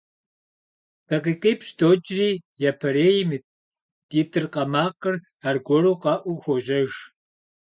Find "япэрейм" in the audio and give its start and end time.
2.69-3.29